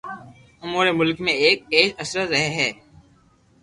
اسان 0.63 0.85
جي 0.87 0.93
ملڪ 1.01 1.21
۾ 1.29 1.37
هڪ 1.43 1.71
عيش 1.77 1.89
عشرت 2.01 2.27
رهي 2.35 2.47
ٿي 2.63 2.69